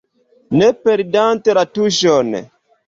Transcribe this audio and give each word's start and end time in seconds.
Ne 0.61 0.69
perdante 0.87 1.59
la 1.61 1.67
tuŝon. 1.77 2.37